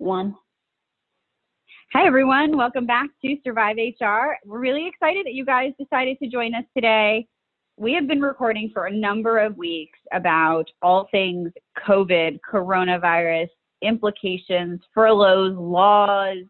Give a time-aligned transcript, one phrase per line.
[0.00, 0.34] one.
[1.92, 2.56] Hi, everyone.
[2.56, 4.36] Welcome back to Survive HR.
[4.44, 7.26] We're really excited that you guys decided to join us today.
[7.76, 11.50] We have been recording for a number of weeks about all things
[11.86, 13.48] COVID, coronavirus,
[13.82, 16.44] implications, furloughs, laws,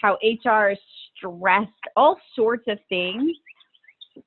[0.00, 0.78] how HR is
[1.16, 3.30] stressed, all sorts of things.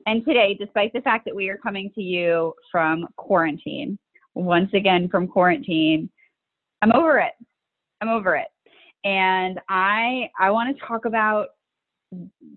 [0.05, 3.99] And today, despite the fact that we are coming to you from quarantine,
[4.33, 6.09] once again from quarantine,
[6.81, 7.33] I'm over it.
[8.05, 8.47] I'm over it.
[9.03, 11.49] And I I want to talk about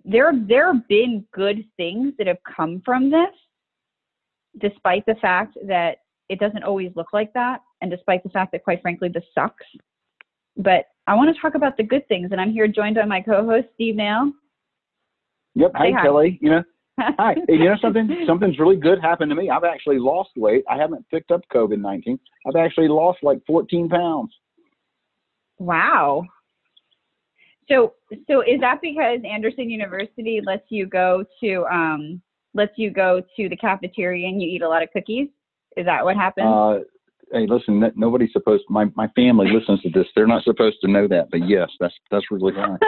[0.05, 3.35] there there have been good things that have come from this,
[4.59, 5.99] despite the fact that
[6.29, 9.65] it doesn't always look like that, and despite the fact that quite frankly this sucks.
[10.57, 13.21] But I want to talk about the good things, and I'm here joined by my
[13.21, 14.33] co-host Steve Nail.
[15.55, 15.73] Yep.
[15.75, 16.39] Hi, hi, Kelly.
[16.41, 16.63] You know,
[17.01, 17.37] hi.
[17.49, 18.25] You know something?
[18.27, 19.51] Something's really good happened to me.
[19.51, 20.65] I've actually lost weight.
[20.69, 22.19] I haven't picked up COVID nineteen.
[22.47, 24.33] I've actually lost like 14 pounds.
[25.59, 26.25] Wow.
[27.69, 27.95] So,
[28.29, 32.23] so is that because Anderson University lets you go to um,
[32.55, 35.29] lets you go to the cafeteria and you eat a lot of cookies?
[35.77, 36.49] Is that what happened?
[36.49, 36.79] Uh,
[37.33, 38.65] hey, listen, nobody's supposed.
[38.69, 40.07] My my family listens to this.
[40.15, 42.79] They're not supposed to know that, but yes, that's that's really fine.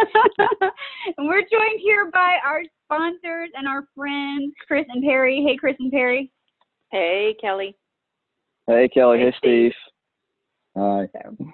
[1.18, 5.44] and we're joined here by our sponsors and our friends, Chris and Perry.
[5.46, 6.32] Hey, Chris and Perry.
[6.90, 7.76] Hey, Kelly.
[8.66, 9.18] Hey, Kelly.
[9.18, 9.72] Hey, Steve.
[10.76, 11.06] Hi.
[11.12, 11.52] So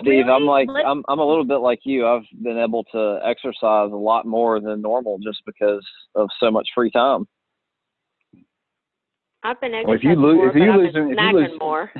[0.00, 2.06] Steve, really, I'm like I'm I'm a little bit like you.
[2.06, 6.68] I've been able to exercise a lot more than normal just because of so much
[6.74, 7.26] free time.
[9.42, 11.90] I've been well, if you lose, more, if you lose, if you lose more.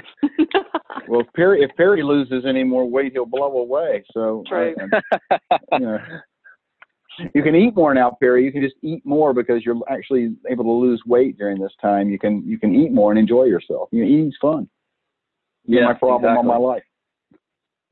[1.08, 4.05] well, if Perry if Perry loses any more weight, he'll blow away.
[4.12, 4.75] So true.
[5.31, 5.98] Uh, you, know,
[7.34, 8.45] you can eat more now, Perry.
[8.45, 12.11] You can just eat more because you're actually able to lose weight during this time.
[12.11, 13.89] You can you can eat more and enjoy yourself.
[13.91, 14.69] You know, eating's fun.
[15.64, 16.51] you Yeah, my problem exactly.
[16.51, 16.83] all my life.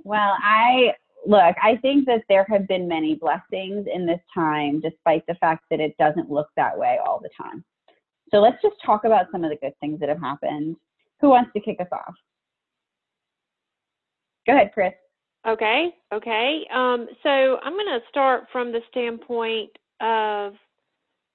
[0.08, 0.94] Well, I
[1.26, 5.64] look, I think that there have been many blessings in this time, despite the fact
[5.70, 7.62] that it doesn't look that way all the time.
[8.30, 10.76] So let's just talk about some of the good things that have happened.
[11.20, 12.14] Who wants to kick us off?
[14.46, 14.94] Go ahead, Chris.
[15.46, 16.62] Okay, okay.
[16.72, 19.70] Um, so I'm going to start from the standpoint
[20.00, 20.54] of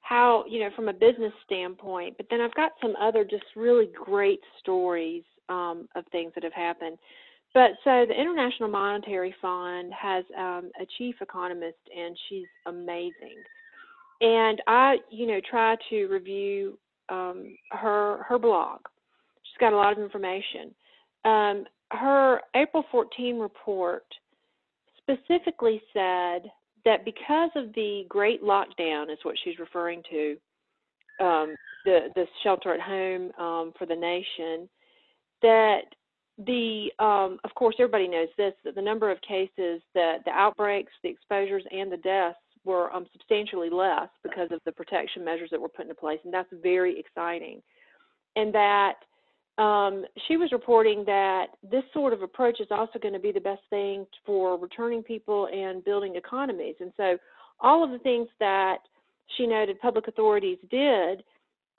[0.02, 3.90] how, you know, from a business standpoint, but then I've got some other just really
[3.94, 6.98] great stories um, of things that have happened.
[7.54, 13.38] But so the International Monetary Fund has um, a chief economist, and she's amazing.
[14.22, 18.80] And I, you know, try to review um, her her blog.
[19.44, 20.74] She's got a lot of information.
[21.26, 24.06] Um, her April 14 report
[24.98, 26.50] specifically said
[26.86, 30.38] that because of the great lockdown, is what she's referring to,
[31.24, 31.56] um,
[31.86, 34.68] the the shelter at home um, for the nation,
[35.42, 35.82] that
[36.38, 40.92] the um, of course everybody knows this that the number of cases that the outbreaks
[41.04, 45.60] the exposures and the deaths were um, substantially less because of the protection measures that
[45.60, 47.62] were put into place and that's very exciting.
[48.36, 48.96] And that
[49.58, 53.40] um, she was reporting that this sort of approach is also going to be the
[53.40, 56.76] best thing for returning people and building economies.
[56.80, 57.18] And so
[57.60, 58.78] all of the things that
[59.38, 61.24] she noted public authorities did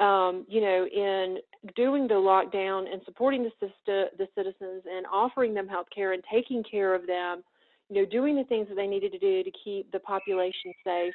[0.01, 1.39] um, you know, in
[1.77, 6.65] doing the lockdown and supporting the, the citizens and offering them health care and taking
[6.69, 7.45] care of them,
[7.89, 11.15] you know, doing the things that they needed to do to keep the population safe,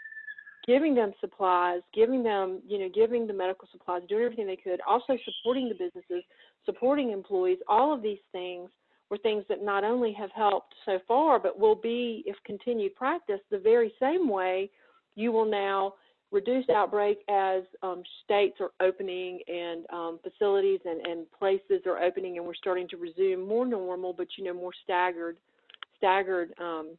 [0.66, 4.80] giving them supplies, giving them, you know, giving the medical supplies, doing everything they could,
[4.88, 6.24] also supporting the businesses,
[6.66, 8.70] supporting employees, all of these things
[9.10, 13.40] were things that not only have helped so far, but will be, if continued practice,
[13.52, 14.70] the very same way
[15.16, 15.96] you will now–
[16.32, 22.38] reduced outbreak as um, states are opening and um, facilities and, and places are opening
[22.38, 25.38] and we're starting to resume more normal but you know more staggered
[25.98, 26.92] staggered um,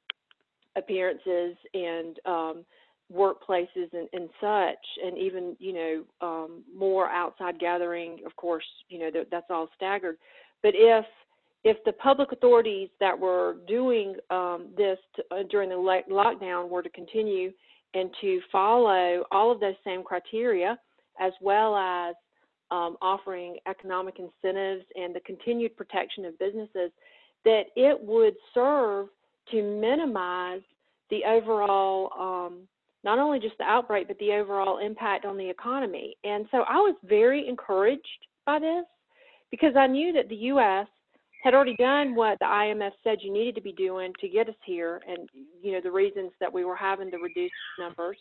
[0.76, 2.64] appearances and um,
[3.12, 5.04] workplaces and, and such.
[5.04, 10.16] And even you know um, more outside gathering of course you know that's all staggered.
[10.62, 11.04] But if
[11.62, 16.82] if the public authorities that were doing um, this to, uh, during the lockdown were
[16.82, 17.52] to continue
[17.94, 20.78] and to follow all of those same criteria,
[21.19, 22.14] as well as
[22.70, 26.90] um, offering economic incentives and the continued protection of businesses,
[27.44, 29.08] that it would serve
[29.50, 30.60] to minimize
[31.10, 32.60] the overall, um,
[33.02, 36.16] not only just the outbreak, but the overall impact on the economy.
[36.22, 38.84] And so I was very encouraged by this
[39.50, 40.86] because I knew that the U.S
[41.42, 44.54] had already done what the IMF said you needed to be doing to get us
[44.64, 45.28] here, and
[45.62, 48.16] you know the reasons that we were having the reduced numbers,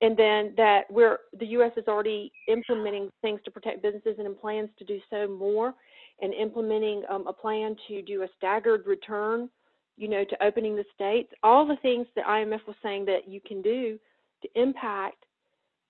[0.00, 1.72] and then that we're the U.S.
[1.76, 5.74] is already implementing things to protect businesses and plans to do so more,
[6.20, 9.48] and implementing um, a plan to do a staggered return
[10.00, 13.38] you know, to opening the states, all the things that IMF was saying that you
[13.38, 13.98] can do
[14.40, 15.26] to impact,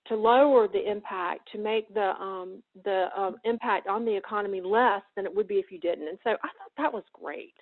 [0.07, 5.01] to lower the impact, to make the um, the um, impact on the economy less
[5.15, 6.07] than it would be if you didn't.
[6.07, 7.53] And so I thought that was great.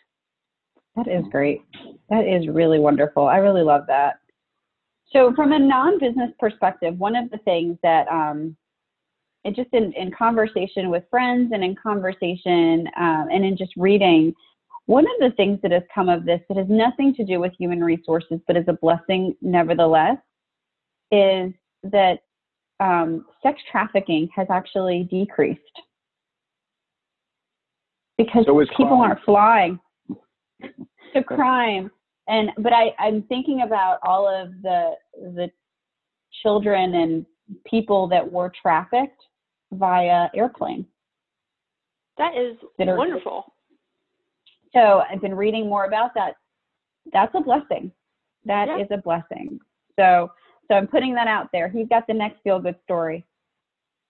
[0.96, 1.62] That is great.
[2.10, 3.28] That is really wonderful.
[3.28, 4.20] I really love that.
[5.12, 8.56] So, from a non-business perspective, one of the things that um,
[9.46, 14.34] and just in, in conversation with friends and in conversation um, and in just reading,
[14.86, 17.54] one of the things that has come of this that has nothing to do with
[17.58, 20.18] human resources, but is a blessing nevertheless,
[21.12, 21.54] is
[21.84, 22.20] that
[22.80, 25.62] um, sex trafficking has actually decreased
[28.18, 29.02] because so people crime.
[29.02, 29.80] aren't flying
[31.14, 31.90] to crime.
[32.28, 35.50] And but I, I'm thinking about all of the the
[36.44, 37.26] children and
[37.66, 39.22] people that were trafficked
[39.72, 40.86] via airplane.
[42.18, 43.46] That is that are, wonderful.
[44.74, 46.34] So I've been reading more about that.
[47.12, 47.92] That's a blessing.
[48.46, 48.84] That yeah.
[48.84, 49.60] is a blessing.
[49.98, 50.30] So
[50.70, 51.68] so I'm putting that out there.
[51.68, 53.26] Who's got the next feel good story?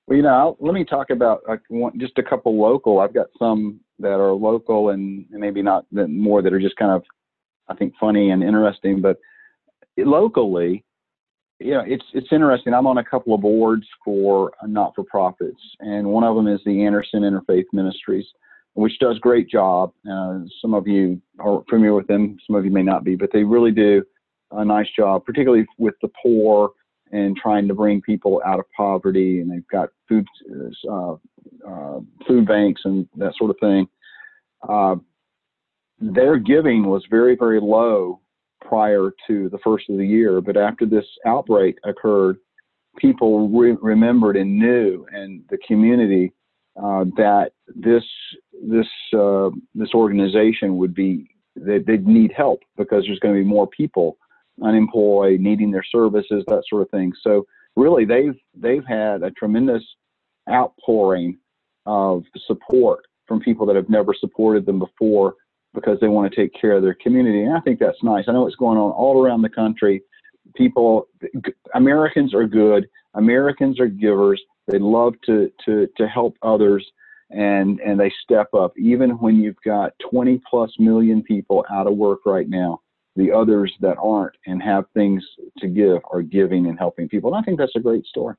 [0.07, 1.57] Well, you know, I'll, let me talk about uh,
[1.97, 2.99] just a couple local.
[2.99, 7.03] I've got some that are local and maybe not more that are just kind of,
[7.67, 9.01] I think, funny and interesting.
[9.01, 9.17] But
[9.97, 10.83] locally,
[11.59, 12.73] you know, it's it's interesting.
[12.73, 16.61] I'm on a couple of boards for not for profits, and one of them is
[16.65, 18.25] the Anderson Interfaith Ministries,
[18.73, 19.91] which does great job.
[20.09, 23.29] Uh, some of you are familiar with them, some of you may not be, but
[23.33, 24.03] they really do
[24.51, 26.71] a nice job, particularly with the poor
[27.11, 29.41] and trying to bring people out of poverty.
[29.41, 30.25] And they've got food
[30.89, 31.13] uh,
[31.67, 33.87] uh, food banks and that sort of thing.
[34.67, 34.95] Uh,
[35.99, 38.21] their giving was very very low
[38.61, 40.41] prior to the first of the year.
[40.41, 42.37] But after this outbreak occurred,
[42.97, 46.33] people re- remembered and knew, and the community
[46.81, 48.03] uh, that this
[48.67, 48.87] this
[49.17, 53.67] uh, this organization would be they, would need help because there's going to be more
[53.67, 54.17] people
[54.63, 57.13] unemployed, needing their services, that sort of thing.
[57.21, 57.45] So
[57.75, 59.83] really, they've they've had a tremendous
[60.49, 61.37] outpouring
[61.85, 65.35] of support from people that have never supported them before
[65.73, 67.43] because they want to take care of their community.
[67.43, 68.25] And I think that's nice.
[68.27, 70.01] I know it's going on all around the country.
[70.55, 71.07] People,
[71.75, 72.87] Americans are good.
[73.13, 74.41] Americans are givers.
[74.67, 76.85] They love to to to help others,
[77.31, 81.95] and and they step up even when you've got 20 plus million people out of
[81.95, 82.81] work right now.
[83.19, 85.21] The others that aren't and have things
[85.57, 87.33] to give are giving and helping people.
[87.33, 88.35] And I think that's a great story.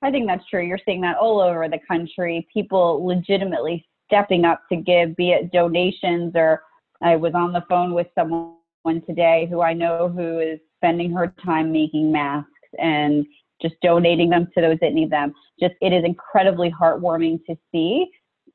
[0.00, 0.62] I think that's true.
[0.62, 2.48] You're seeing that all over the country.
[2.50, 6.62] People legitimately stepping up to give, be it donations or
[7.02, 8.56] I was on the phone with someone
[9.06, 13.26] today who I know who is spending her time making masks and
[13.60, 15.34] just donating them to those that need them.
[15.60, 18.06] Just it is incredibly heartwarming to see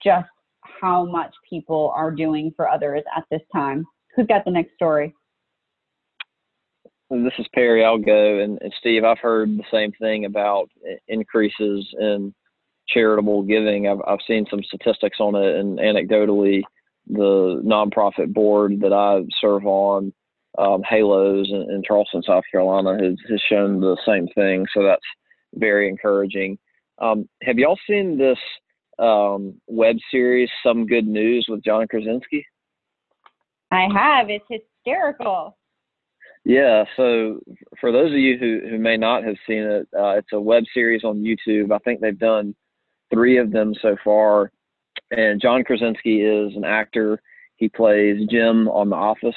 [0.04, 0.28] just
[0.64, 3.86] how much people are doing for others at this time.
[4.16, 5.14] Who's got the next story?
[7.10, 7.84] This is Perry.
[7.84, 8.40] I'll go.
[8.40, 10.70] And, and Steve, I've heard the same thing about
[11.08, 12.34] increases in
[12.90, 13.88] charitable giving.
[13.88, 16.62] I've, I've seen some statistics on it, and anecdotally,
[17.08, 20.14] the nonprofit board that I serve on,
[20.58, 24.66] um, Halos in, in, Charleston, South Carolina, has, has shown the same thing.
[24.74, 25.02] So that's
[25.56, 26.58] very encouraging.
[27.00, 28.38] Um, have y'all seen this
[29.00, 32.46] um, web series, Some Good News, with John Krasinski?
[33.74, 34.30] I have.
[34.30, 35.58] It's hysterical.
[36.46, 37.40] Yeah, so
[37.80, 40.64] for those of you who, who may not have seen it, uh, it's a web
[40.74, 41.72] series on YouTube.
[41.72, 42.54] I think they've done
[43.14, 44.52] three of them so far.
[45.12, 47.22] And John Krasinski is an actor.
[47.56, 49.36] He plays Jim on The Office,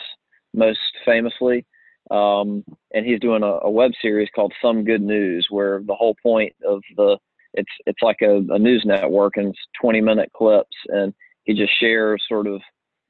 [0.53, 1.65] most famously.
[2.11, 6.15] Um, and he's doing a, a, web series called Some Good News, where the whole
[6.23, 7.19] point of the
[7.55, 11.13] it's it's like a, a news network and it's 20 minute clips, and
[11.45, 12.61] he just shares sort of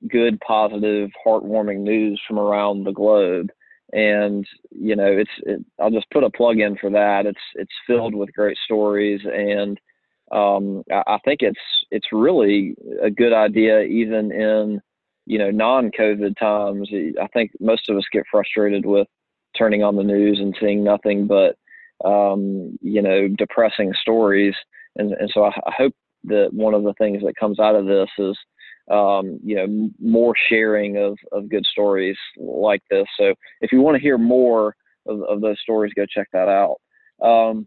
[0.08, 3.50] good, positive, heartwarming news from around the globe.
[3.92, 7.26] And you know, it's it, I'll just put a plug in for that.
[7.26, 9.78] It's it's filled with great stories and
[10.32, 11.60] um, I, I think it's
[11.90, 14.80] it's really a good idea even in
[15.26, 16.90] you know non-COVID times.
[17.20, 19.06] I think most of us get frustrated with
[19.56, 21.56] turning on the news and seeing nothing but
[22.04, 24.54] um, you know depressing stories,
[24.96, 25.94] and and so I, I hope
[26.24, 28.36] that one of the things that comes out of this is
[28.90, 33.06] um, you know more sharing of of good stories like this.
[33.18, 34.76] So if you want to hear more
[35.06, 36.76] of, of those stories, go check that out.
[37.26, 37.66] Um,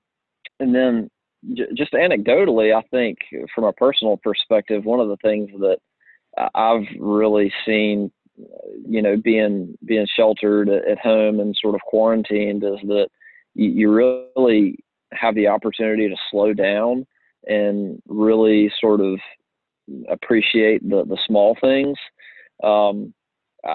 [0.60, 1.10] and then
[1.76, 3.18] just anecdotally, I think
[3.56, 5.78] from a personal perspective, one of the things that
[6.54, 8.12] I've really seen,
[8.88, 13.08] you know, being being sheltered at home and sort of quarantined is that
[13.56, 14.78] you really
[15.12, 17.06] have the opportunity to slow down
[17.48, 19.20] and really sort of
[20.10, 21.98] appreciate the the small things.
[22.63, 23.13] Um,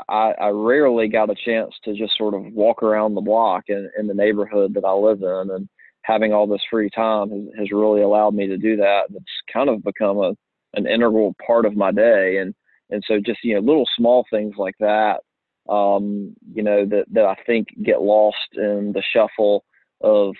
[0.08, 3.90] I, I rarely got a chance to just sort of walk around the block in,
[3.98, 5.50] in the neighborhood that I live in.
[5.54, 5.68] And
[6.02, 9.02] having all this free time has, has really allowed me to do that.
[9.10, 10.32] It's kind of become a,
[10.74, 12.38] an integral part of my day.
[12.38, 12.54] And,
[12.90, 15.20] and so just, you know, little small things like that,
[15.68, 19.64] um, you know, that, that I think get lost in the shuffle
[20.00, 20.34] of,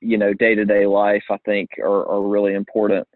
[0.00, 3.08] you know, day to day life, I think are, are really important.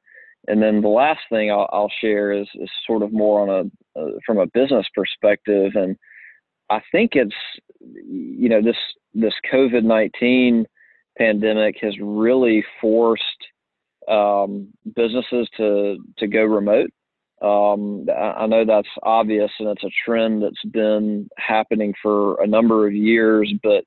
[0.49, 3.49] And then the last thing I'll, I'll share is, is sort of more on
[3.97, 5.73] a, uh, from a business perspective.
[5.75, 5.97] And
[6.71, 7.35] I think it's,
[7.81, 8.76] you know, this,
[9.15, 10.65] this COVID-19
[11.19, 13.23] pandemic has really forced
[14.09, 16.91] um, businesses to, to go remote.
[17.43, 22.87] Um, I know that's obvious and it's a trend that's been happening for a number
[22.87, 23.85] of years, but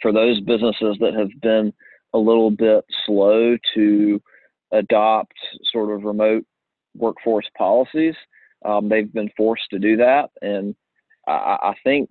[0.00, 1.72] for those businesses that have been
[2.14, 4.20] a little bit slow to
[4.72, 5.34] adopt
[5.70, 6.44] sort of remote
[6.96, 8.14] workforce policies.
[8.64, 10.74] Um, they've been forced to do that, and
[11.26, 12.08] I, I, think,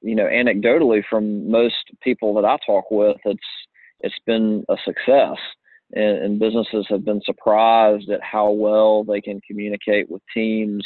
[0.00, 3.40] you know, anecdotally from most people that I talk with, it's
[4.00, 5.38] it's been a success,
[5.92, 10.84] and, and businesses have been surprised at how well they can communicate with teams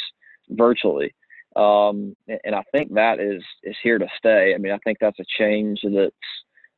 [0.49, 1.13] virtually.
[1.55, 4.53] Um, and I think that is is here to stay.
[4.55, 6.15] I mean, I think that's a change that's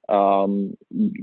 [0.10, 0.76] um,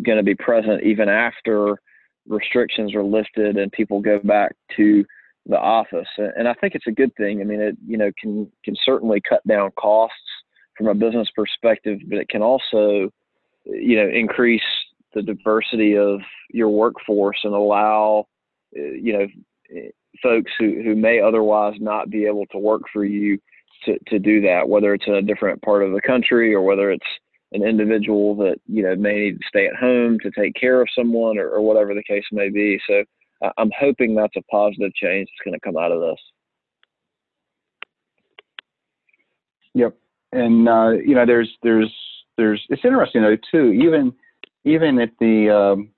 [0.02, 1.78] going to be present even after
[2.26, 5.04] restrictions are lifted and people go back to
[5.46, 6.08] the office.
[6.18, 7.40] And I think it's a good thing.
[7.40, 10.16] I mean, it you know can can certainly cut down costs
[10.76, 13.10] from a business perspective, but it can also
[13.64, 14.62] you know increase
[15.14, 18.26] the diversity of your workforce and allow
[18.76, 19.26] uh, you know
[20.22, 23.38] folks who, who may otherwise not be able to work for you
[23.84, 26.90] to, to do that, whether it's in a different part of the country or whether
[26.90, 27.06] it's
[27.52, 30.88] an individual that you know may need to stay at home to take care of
[30.96, 32.80] someone or, or whatever the case may be.
[32.88, 33.04] So
[33.58, 36.18] I'm hoping that's a positive change that's going to come out of this.
[39.74, 39.96] Yep,
[40.32, 41.92] and uh, you know there's there's
[42.36, 43.72] there's it's interesting though too.
[43.72, 44.12] Even
[44.64, 45.90] even at the um,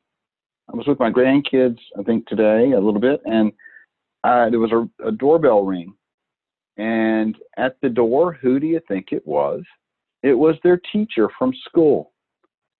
[0.73, 3.53] I was with my grandkids I think today a little bit, and
[4.23, 5.93] uh, there was a, a doorbell ring,
[6.77, 9.63] and at the door, who do you think it was?
[10.25, 12.13] It was their teacher from school.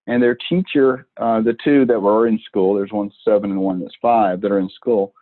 [0.07, 3.81] And their teacher, uh, the two that were in school, there's one seven and one
[3.81, 5.13] that's five that are in school.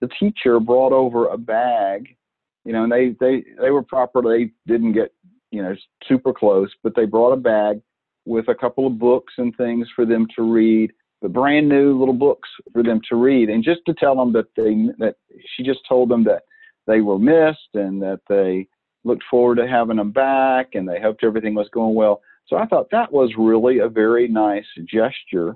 [0.00, 2.16] The teacher brought over a bag,
[2.64, 4.22] you know, and they they they were proper.
[4.22, 5.12] They didn't get
[5.50, 5.74] you know
[6.08, 7.80] super close, but they brought a bag
[8.24, 12.14] with a couple of books and things for them to read, the brand new little
[12.14, 14.74] books for them to read, and just to tell them that they
[15.04, 15.16] that
[15.54, 16.42] she just told them that
[16.86, 18.66] they were missed and that they
[19.04, 22.22] looked forward to having them back and they hoped everything was going well.
[22.46, 25.54] So I thought that was really a very nice gesture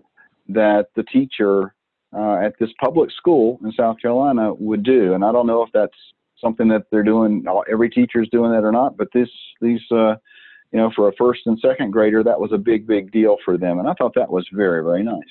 [0.48, 1.74] that the teacher
[2.16, 5.14] uh, at this public school in South Carolina would do.
[5.14, 5.96] And I don't know if that's
[6.40, 9.28] something that they're doing, every teacher's doing that or not, but this,
[9.60, 10.14] these, uh,
[10.72, 13.56] you know, for a first and second grader, that was a big, big deal for
[13.56, 13.78] them.
[13.78, 15.22] And I thought that was very, very nice.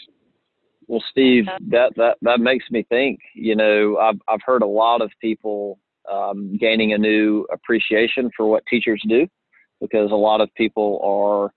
[0.88, 5.02] Well, Steve, that, that, that makes me think, you know, I've, I've heard a lot
[5.02, 5.80] of people
[6.12, 9.28] um, gaining a new appreciation for what teachers do
[9.82, 11.52] because a lot of people are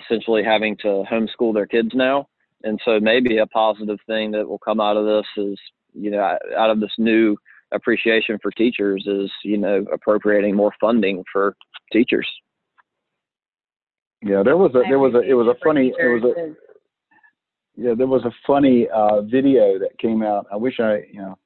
[0.00, 2.26] essentially having to homeschool their kids now.
[2.64, 5.58] And so maybe a positive thing that will come out of this is,
[5.94, 7.36] you know, out of this new
[7.72, 11.56] appreciation for teachers is, you know, appropriating more funding for
[11.92, 12.28] teachers.
[14.22, 16.54] Yeah, there was a there was a it was a funny it was a
[17.80, 20.46] yeah there was a funny uh, video that came out.
[20.52, 21.38] I wish I you know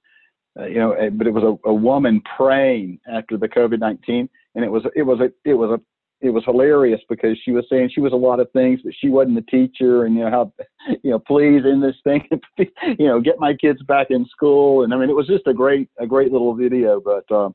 [0.58, 4.64] uh, you know, but it was a, a woman praying after the COVID nineteen, and
[4.64, 5.80] it was it was a it was a
[6.22, 9.08] it was hilarious because she was saying she was a lot of things, but she
[9.08, 10.52] wasn't a teacher, and you know how,
[11.02, 12.26] you know, please in this thing,
[12.58, 15.54] you know, get my kids back in school, and I mean it was just a
[15.54, 17.00] great a great little video.
[17.00, 17.54] But um,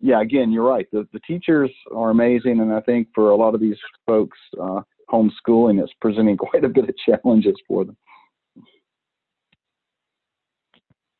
[0.00, 0.86] yeah, again, you're right.
[0.92, 4.82] The the teachers are amazing, and I think for a lot of these folks, uh,
[5.10, 7.96] homeschooling is presenting quite a bit of challenges for them.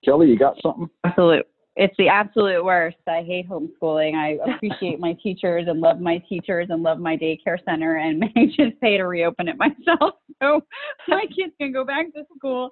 [0.05, 0.89] Kelly, you got something?
[1.05, 1.47] Absolute.
[1.75, 2.99] It's the absolute worst.
[3.09, 4.15] I hate homeschooling.
[4.15, 8.47] I appreciate my teachers and love my teachers and love my daycare center and may
[8.47, 10.61] just pay to reopen it myself so
[11.09, 12.69] my kids can go back to school.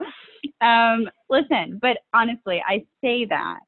[0.60, 3.60] Um, listen, but honestly, I say that.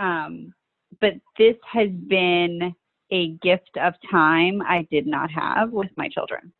[0.00, 0.52] Um,
[1.00, 2.74] but this has been
[3.12, 6.52] a gift of time I did not have with my children.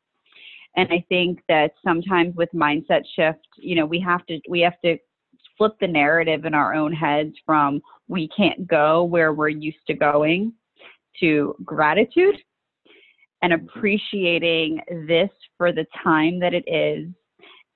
[0.76, 4.80] And I think that sometimes with mindset shift, you know, we have to we have
[4.84, 4.96] to
[5.61, 9.93] flip the narrative in our own heads from we can't go where we're used to
[9.93, 10.55] going
[11.21, 12.37] to gratitude
[13.43, 17.09] and appreciating this for the time that it is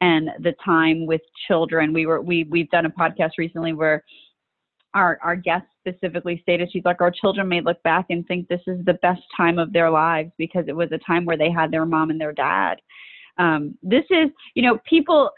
[0.00, 4.02] and the time with children we were we we've done a podcast recently where
[4.94, 8.60] our, our guest specifically stated, she's like, our children may look back and think this
[8.68, 11.70] is the best time of their lives because it was a time where they had
[11.70, 12.76] their mom and their dad.
[13.36, 15.30] Um, this is, you know, people,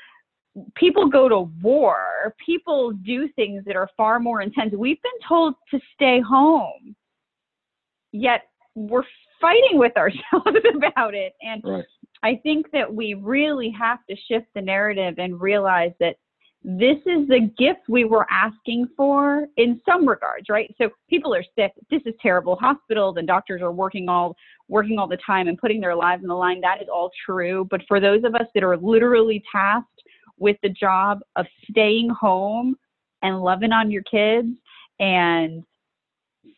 [0.75, 4.75] people go to war, people do things that are far more intense.
[4.77, 6.97] We've been told to stay home,
[8.13, 8.43] yet
[8.75, 9.05] we're
[9.41, 10.21] fighting with ourselves
[10.75, 11.35] about it.
[11.43, 11.85] And Right.
[12.23, 16.17] I think that we really have to shift the narrative and realize that
[16.65, 20.75] this is the gift we were asking for in some regards, right?
[20.79, 21.73] So people are sick.
[21.91, 22.57] This is terrible.
[22.57, 24.35] Hospitals and doctors are working all
[24.69, 26.61] working all the time and putting their lives on the line.
[26.61, 27.69] That is all true.
[27.71, 30.03] But for those of us that are literally tasked
[30.39, 32.77] with the job of staying home
[33.23, 34.49] and loving on your kids
[35.01, 35.65] and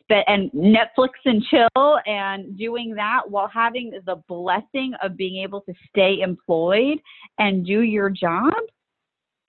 [0.09, 5.73] and Netflix and chill and doing that while having the blessing of being able to
[5.87, 6.99] stay employed
[7.37, 8.53] and do your job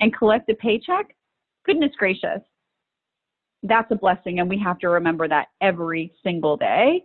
[0.00, 1.16] and collect a paycheck,
[1.64, 2.40] goodness gracious,
[3.62, 4.40] that's a blessing.
[4.40, 7.04] And we have to remember that every single day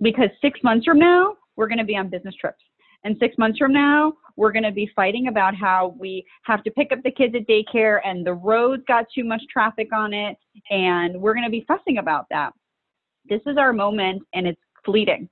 [0.00, 2.62] because six months from now, we're going to be on business trips.
[3.04, 6.70] And six months from now, we're going to be fighting about how we have to
[6.70, 10.36] pick up the kids at daycare and the roads got too much traffic on it.
[10.70, 12.52] And we're going to be fussing about that.
[13.28, 15.28] This is our moment and it's fleeting.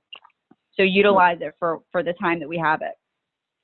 [0.75, 2.93] So utilize it for, for the time that we have it.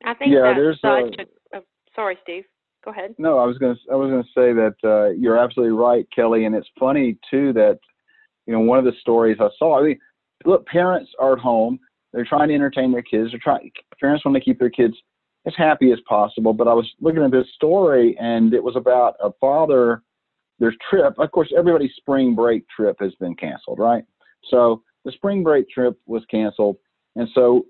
[0.05, 1.63] I think Yeah, that's there's such a- a, oh,
[1.95, 2.45] sorry, Steve.
[2.85, 3.15] Go ahead.
[3.17, 6.55] No, I was gonna I was gonna say that uh, you're absolutely right, Kelly, and
[6.55, 7.79] it's funny too that
[8.45, 9.79] you know one of the stories I saw.
[9.79, 9.99] I mean,
[10.45, 11.79] look, parents are at home.
[12.17, 13.29] They're trying to entertain their kids.
[13.29, 13.69] They're trying.
[13.99, 14.95] Parents want to keep their kids
[15.45, 16.51] as happy as possible.
[16.51, 20.01] But I was looking at this story, and it was about a father.
[20.57, 21.13] Their trip.
[21.19, 24.03] Of course, everybody's spring break trip has been canceled, right?
[24.49, 26.77] So the spring break trip was canceled,
[27.15, 27.67] and so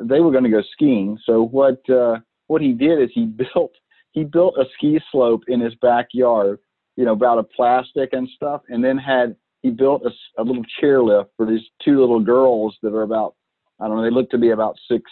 [0.00, 1.16] they were going to go skiing.
[1.24, 2.16] So what uh,
[2.48, 3.70] what he did is he built
[4.10, 6.58] he built a ski slope in his backyard,
[6.96, 10.02] you know, about a plastic and stuff, and then had he built
[10.38, 13.35] a little chairlift for these two little girls that are about
[13.80, 15.10] I don't know, they look to be about six,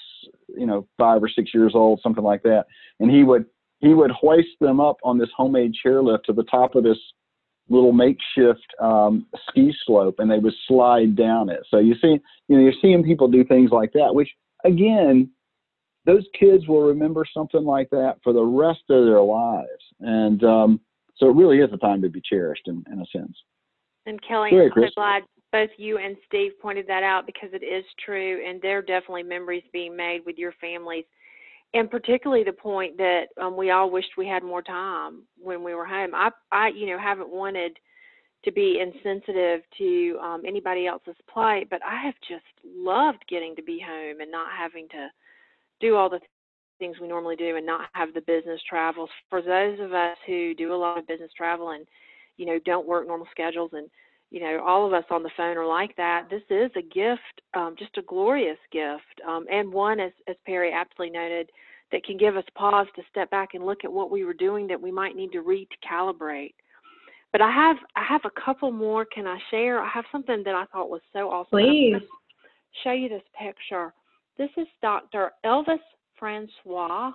[0.49, 2.65] you know, five or six years old, something like that.
[3.01, 3.47] And he would
[3.81, 6.99] he would hoist them up on this homemade chairlift to the top of this
[7.69, 11.61] little makeshift um, ski slope, and they would slide down it.
[11.71, 14.31] So you see, you know, you're seeing people do things like that, which
[14.65, 15.31] again,
[16.07, 19.69] those kids will remember something like that for the rest of their lives.
[20.01, 20.81] And um,
[21.17, 23.37] so it really is a time to be cherished in, in a sense.
[24.07, 25.23] And Kelly, Go I'm so glad
[25.55, 29.23] both you and Steve pointed that out because it is true, and there are definitely
[29.23, 31.05] memories being made with your families,
[31.75, 35.73] and particularly the point that um, we all wished we had more time when we
[35.73, 36.13] were home.
[36.13, 37.79] I, I, you know, haven't wanted
[38.45, 42.43] to be insensitive to um, anybody else's plight, but I have just
[42.77, 45.07] loved getting to be home and not having to
[45.81, 46.19] do all the
[46.81, 49.09] things we normally do and not have the business travels.
[49.31, 51.87] For those of us who do a lot of business travel and
[52.39, 53.89] you know don't work normal schedules and
[54.35, 56.27] you know all of us on the phone are like that.
[56.29, 60.73] This is a gift um, just a glorious gift um, and one as, as perry
[60.73, 61.51] aptly noted
[61.93, 64.67] that can give us pause to step back and look at what we were doing
[64.67, 66.55] that we might need to recalibrate.
[67.31, 69.05] But i have i have a couple more.
[69.05, 69.81] Can i share?
[69.81, 71.61] I have something that i thought was so awesome.
[71.61, 71.95] Please.
[72.83, 73.95] show you this picture.
[74.37, 75.79] This is dr elvis
[76.19, 77.13] francois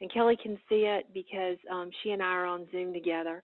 [0.00, 3.42] and kelly can see it because um, she and i are on zoom together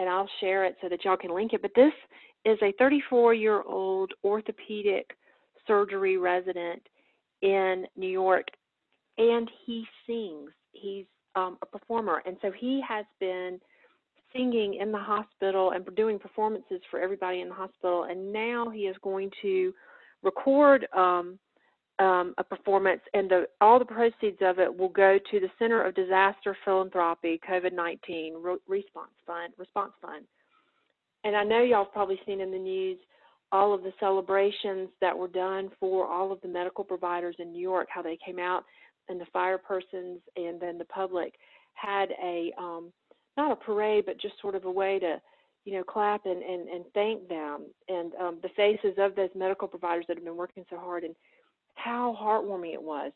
[0.00, 1.60] and I'll share it so that y'all can link it.
[1.60, 1.92] But this
[2.44, 5.16] is a 34 year old orthopedic
[5.66, 6.82] surgery resident
[7.42, 8.48] in New York,
[9.18, 10.50] and he sings.
[10.72, 13.60] He's um, a performer, and so he has been
[14.32, 18.04] singing in the hospital and doing performances for everybody in the hospital.
[18.04, 19.72] And now he is going to
[20.22, 21.38] record um,
[21.98, 25.84] um, a performance, and the, all the proceeds of it will go to the Center
[25.84, 29.52] of Disaster Philanthropy COVID 19 Re- Response Fund.
[29.58, 30.24] Response Fund.
[31.24, 32.98] And I know y'all have probably seen in the news
[33.52, 37.60] all of the celebrations that were done for all of the medical providers in New
[37.60, 38.64] York, how they came out
[39.08, 41.34] and the fire persons and then the public
[41.74, 42.92] had a um,
[43.36, 45.20] not a parade, but just sort of a way to
[45.64, 49.68] you know clap and and, and thank them and um, the faces of those medical
[49.68, 51.14] providers that have been working so hard and
[51.74, 53.12] how heartwarming it was.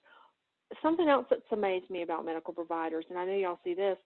[0.82, 3.98] Something else that's amazed me about medical providers, and I know y'all see this,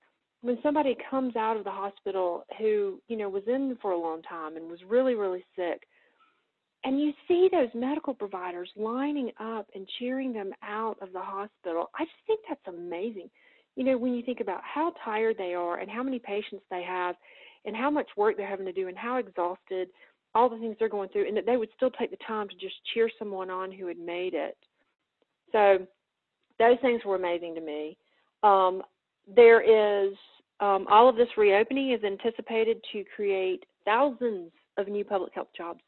[0.43, 4.23] when somebody comes out of the hospital who, you know, was in for a long
[4.23, 5.83] time and was really, really sick,
[6.85, 11.91] and you see those medical providers lining up and cheering them out of the hospital,
[11.99, 13.31] I just think that's amazing.
[13.75, 16.85] You know, when you think about how tired they are and how many patients they
[16.85, 17.17] have
[17.65, 19.89] and how much work they're having to do and how exhausted
[20.35, 22.55] all the things they're going through, and that they would still take the time to
[22.55, 24.57] just cheer someone on who had made it.
[25.53, 25.87] So
[26.59, 27.97] those things were amazing to me.
[28.43, 28.83] Um,
[29.35, 30.15] there is
[30.61, 35.81] um, all of this reopening is anticipated to create thousands of new public health jobs.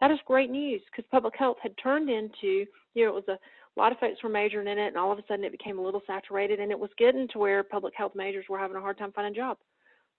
[0.00, 3.38] That is great news because public health had turned into, you know, it was a,
[3.76, 5.82] lot of folks were majoring in it, and all of a sudden it became a
[5.82, 8.98] little saturated, and it was getting to where public health majors were having a hard
[8.98, 9.56] time finding a job.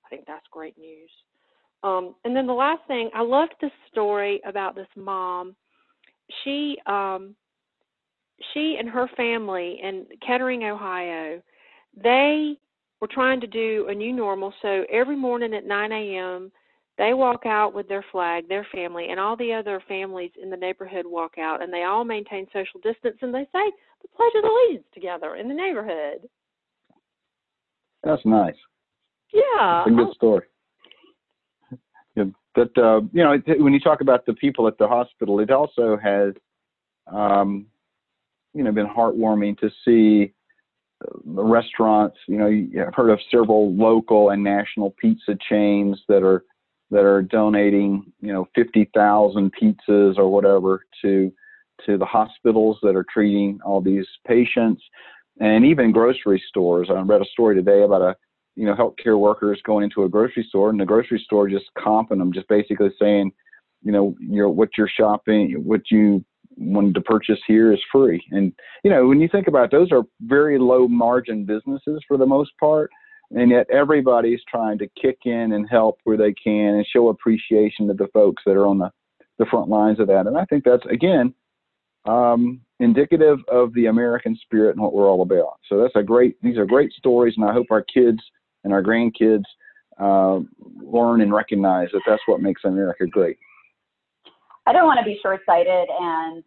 [0.05, 1.09] I think that's great news.
[1.83, 5.55] Um, and then the last thing, I loved this story about this mom.
[6.43, 7.35] She um,
[8.53, 11.41] she and her family in Kettering, Ohio,
[12.01, 12.57] they
[12.99, 14.53] were trying to do a new normal.
[14.61, 16.51] So every morning at 9 a.m.,
[16.97, 20.57] they walk out with their flag, their family, and all the other families in the
[20.57, 24.43] neighborhood walk out, and they all maintain social distance and they say the Pledge of
[24.43, 26.29] Allegiance together in the neighborhood.
[28.03, 28.55] That's nice.
[29.33, 29.81] Yeah.
[29.81, 30.45] It's a good story.
[32.15, 35.49] Yeah, but uh, you know, when you talk about the people at the hospital, it
[35.49, 36.33] also has,
[37.07, 37.65] um,
[38.53, 40.33] you know, been heartwarming to see
[41.25, 42.17] restaurants.
[42.27, 46.43] You know, I've heard of several local and national pizza chains that are
[46.91, 51.31] that are donating, you know, 50,000 pizzas or whatever to
[51.85, 54.81] to the hospitals that are treating all these patients,
[55.39, 56.87] and even grocery stores.
[56.89, 58.15] I read a story today about a
[58.55, 62.19] you know healthcare workers going into a grocery store and the grocery store just comping
[62.19, 63.31] them, just basically saying,
[63.81, 66.23] you know, you're what you're shopping, what you
[66.57, 68.23] wanted to purchase here is free.
[68.31, 72.17] And you know, when you think about it, those are very low margin businesses for
[72.17, 72.91] the most part
[73.31, 77.87] and yet everybody's trying to kick in and help where they can and show appreciation
[77.87, 78.91] to the folks that are on the,
[79.39, 80.27] the front lines of that.
[80.27, 81.33] And I think that's again
[82.05, 85.59] um, indicative of the American spirit and what we're all about.
[85.67, 86.35] So that's a great.
[86.41, 88.19] These are great stories, and I hope our kids
[88.63, 89.43] and our grandkids
[89.99, 90.39] uh,
[90.81, 93.37] learn and recognize that that's what makes America great.
[94.65, 96.43] I don't want to be short-sighted and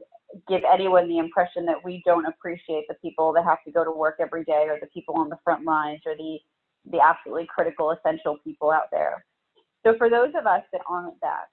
[0.49, 3.91] give anyone the impression that we don't appreciate the people that have to go to
[3.91, 6.39] work every day or the people on the front lines or the
[6.91, 9.25] the absolutely critical, essential people out there.
[9.85, 11.47] So for those of us that aren't that,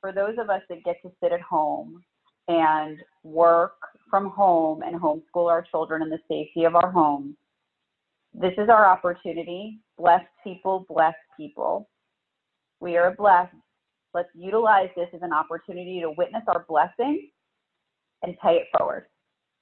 [0.00, 2.02] for those of us that get to sit at home
[2.48, 3.76] and work
[4.10, 7.34] from home and homeschool our children in the safety of our homes,
[8.34, 9.78] this is our opportunity.
[9.98, 11.88] Blessed people, blessed people.
[12.80, 13.54] We are blessed.
[14.16, 17.28] Let's utilize this as an opportunity to witness our blessing
[18.22, 19.08] and pay it forward.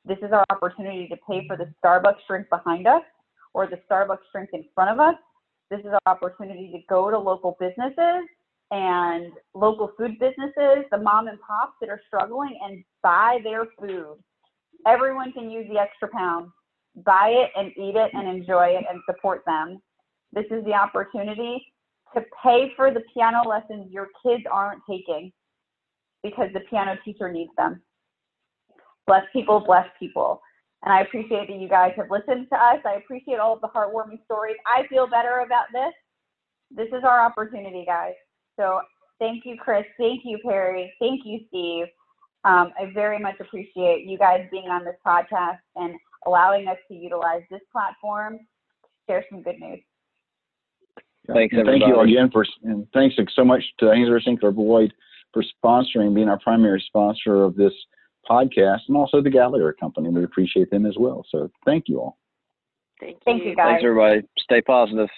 [0.04, 3.02] This is our opportunity to pay for the Starbucks drink behind us
[3.52, 5.16] or the Starbucks drink in front of us.
[5.72, 8.28] This is our opportunity to go to local businesses
[8.70, 14.18] and local food businesses, the mom and pops that are struggling, and buy their food.
[14.86, 16.50] Everyone can use the extra pound.
[17.04, 19.82] Buy it and eat it and enjoy it and support them.
[20.32, 21.73] This is the opportunity
[22.14, 25.32] to pay for the piano lessons your kids aren't taking
[26.22, 27.82] because the piano teacher needs them.
[29.06, 30.40] Bless people, bless people.
[30.84, 32.78] And I appreciate that you guys have listened to us.
[32.84, 34.56] I appreciate all of the heartwarming stories.
[34.66, 35.92] I feel better about this.
[36.70, 38.14] This is our opportunity, guys.
[38.58, 38.80] So
[39.18, 39.84] thank you, Chris.
[39.98, 40.92] Thank you, Perry.
[41.00, 41.86] Thank you, Steve.
[42.44, 45.94] Um, I very much appreciate you guys being on this podcast and
[46.26, 49.80] allowing us to utilize this platform to share some good news.
[51.32, 51.80] Thanks, everybody.
[51.80, 54.92] Thank you again for, and thanks so much to Ainsworth Sinclair Boyd
[55.32, 57.72] for sponsoring, being our primary sponsor of this
[58.28, 60.08] podcast, and also the Gallagher Company.
[60.10, 61.24] We appreciate them as well.
[61.30, 62.18] So thank you all.
[63.00, 63.20] Thank you.
[63.24, 63.66] Thank you, guys.
[63.66, 64.22] Thanks, everybody.
[64.38, 65.08] Stay positive.